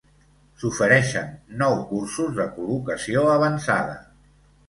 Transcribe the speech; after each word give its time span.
S'ofereixen 0.61 1.27
nou 1.59 1.75
cursos 1.91 2.33
de 2.39 2.47
col·locació 2.55 3.27
avançada. 3.37 3.93